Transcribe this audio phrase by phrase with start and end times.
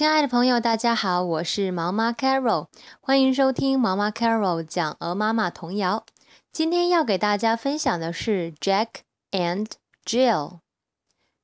[0.00, 2.68] 亲爱的朋友，大家好，我是毛妈 Carol，
[3.02, 6.06] 欢迎收听毛妈 Carol 讲鹅妈妈童谣。
[6.50, 8.86] 今天要给大家分享的是 Jack
[9.30, 9.66] and
[10.06, 10.60] Jill。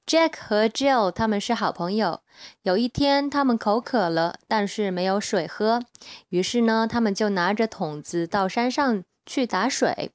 [0.07, 2.23] Jack 和 Jill 他们是好朋友。
[2.63, 5.83] 有一天，他们口渴了，但是没有水喝，
[6.31, 10.13] 于是呢，他们就拿着桶子到山上去打水。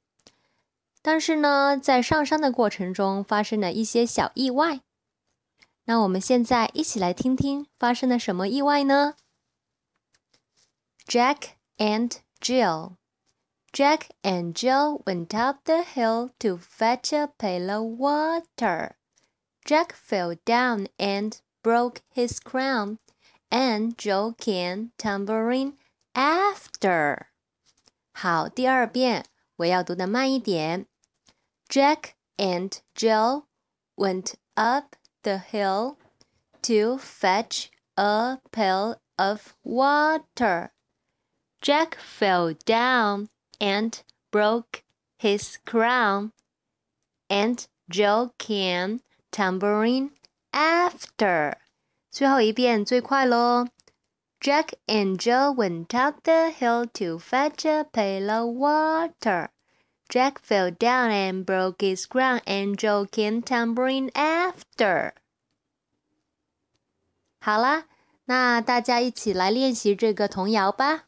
[1.00, 4.80] 但是呢，在上山的过程中发生了一些小意外。
[5.85, 9.15] 那我们现在一起来听听发生了什么意外呢？
[11.05, 12.97] Jack and Jill.
[13.71, 18.95] Jack and Jill went up the hill to fetch a pail of water.
[19.63, 22.97] Jack fell down and broke his crown,
[23.49, 25.73] and Jill came tumbling
[26.13, 27.27] after.
[28.13, 29.25] 好，第二遍
[29.57, 30.87] 我要读的慢一点。
[31.67, 33.45] Jack and Jill
[33.95, 35.98] went up the hill
[36.62, 40.72] to fetch a pail of water.
[41.60, 43.28] Jack fell down
[43.60, 44.82] and broke
[45.18, 46.32] his crown,
[47.30, 50.10] and Jill came tumbling
[50.52, 51.56] after.
[52.10, 53.66] 最后一遍最快喽。
[54.40, 59.50] Jack and Jill went up the hill to fetch a pail of water.
[60.12, 65.12] Jack fell down and broke his crown, and Jill came tumbling after.
[67.40, 67.84] 好啦，
[68.26, 71.04] 那大家一起来练习这个童谣吧。